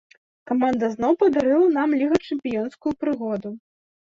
Каманда 0.51 0.87
зноў 0.93 1.13
падарыла 1.21 1.67
нам 1.77 1.93
лігачэмпіёнскую 1.99 2.93
прыгоду. 3.05 3.49